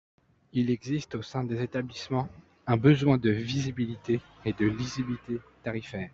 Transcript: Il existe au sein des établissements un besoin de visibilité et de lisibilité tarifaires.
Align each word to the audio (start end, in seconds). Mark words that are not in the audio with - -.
Il 0.53 0.71
existe 0.71 1.13
au 1.13 1.21
sein 1.21 1.43
des 1.43 1.61
établissements 1.61 2.27
un 2.65 2.75
besoin 2.75 3.19
de 3.19 3.29
visibilité 3.29 4.19
et 4.45 4.53
de 4.53 4.65
lisibilité 4.65 5.37
tarifaires. 5.61 6.09